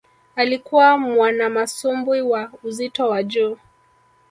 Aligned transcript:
Alikuwa 0.35 0.97
mwanamasumbwi 0.97 2.21
wa 2.21 2.51
uzito 2.63 3.09
wa 3.09 3.23
juu 3.23 3.57